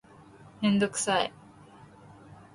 [0.63, 1.31] めんどくさい